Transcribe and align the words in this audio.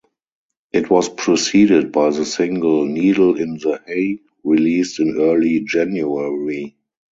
It 0.73 0.89
was 0.89 1.09
preceded 1.09 1.91
by 1.91 2.09
the 2.09 2.25
single 2.25 2.85
"Needle 2.87 3.37
in 3.39 3.57
the 3.59 3.83
Hay", 3.85 4.17
released 4.43 4.99
in 4.99 5.15
early 5.21 5.59
January. 5.59 6.75